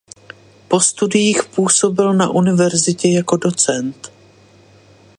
Po 0.69 0.79
studiích 0.79 1.43
působil 1.55 2.13
na 2.13 2.29
univerzitě 2.29 3.07
jako 3.07 3.37
docent. 3.37 4.11